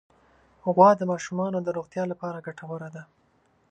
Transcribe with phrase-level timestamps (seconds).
[0.73, 3.03] غوا د ماشومانو د روغتیا لپاره ګټوره ده.